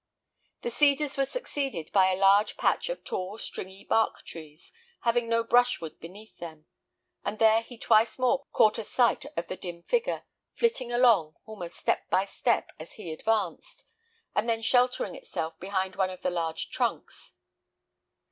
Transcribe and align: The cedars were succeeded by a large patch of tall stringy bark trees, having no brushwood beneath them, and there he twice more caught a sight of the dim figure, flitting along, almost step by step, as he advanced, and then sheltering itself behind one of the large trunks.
The 0.63 0.71
cedars 0.71 1.15
were 1.15 1.25
succeeded 1.25 1.91
by 1.91 2.09
a 2.11 2.15
large 2.17 2.57
patch 2.57 2.89
of 2.89 3.03
tall 3.03 3.37
stringy 3.37 3.83
bark 3.83 4.23
trees, 4.25 4.71
having 5.01 5.29
no 5.29 5.43
brushwood 5.43 5.99
beneath 5.99 6.39
them, 6.39 6.65
and 7.23 7.37
there 7.37 7.61
he 7.61 7.77
twice 7.77 8.17
more 8.17 8.43
caught 8.51 8.79
a 8.79 8.83
sight 8.83 9.25
of 9.37 9.47
the 9.47 9.55
dim 9.55 9.83
figure, 9.83 10.23
flitting 10.53 10.91
along, 10.91 11.35
almost 11.45 11.77
step 11.77 12.09
by 12.09 12.25
step, 12.25 12.71
as 12.79 12.93
he 12.93 13.11
advanced, 13.11 13.85
and 14.35 14.49
then 14.49 14.63
sheltering 14.63 15.13
itself 15.13 15.59
behind 15.59 15.95
one 15.95 16.09
of 16.09 16.23
the 16.23 16.31
large 16.31 16.71
trunks. 16.71 17.35